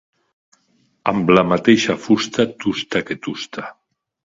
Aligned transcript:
Amb 1.11 1.29
la 1.35 1.43
mateixa 1.51 1.97
fusta, 2.07 2.47
tusta 2.65 3.05
que 3.11 3.21
tusta. 3.29 3.71